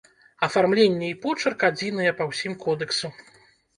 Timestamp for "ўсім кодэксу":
2.33-3.07